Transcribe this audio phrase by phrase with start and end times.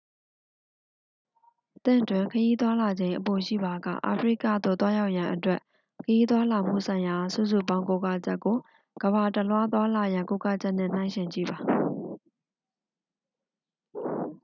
[1.85, 5.59] သင့်တွင် ခရီးသွားလာချိန်အပိုရှိပါက အာဖရိကကသို့ သွားရောက်ရန်အတွက်
[6.03, 8.57] ခရီးသွားလာမှုဆိုင်ရာ စုစုပေါင်းကိုးကားချက်ကို
[9.03, 11.57] ကမ္ဘာတစ်လွှား သွားလာရန် ကိုးကားချက်နှင့် နှိုင်းယှဉ်ကြည့်ပါ